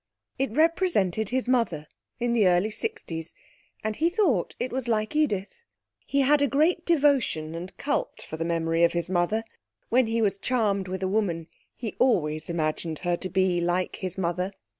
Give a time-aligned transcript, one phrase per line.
[0.39, 1.85] It represented his mother
[2.17, 3.35] in the early sixties
[3.83, 5.61] and he thought it was like Edith.
[6.07, 9.43] He had a great devotion and cult for the memory of his mother.
[9.89, 14.17] When he was charmed with a woman he always imagined her to be like his
[14.17, 14.53] mother.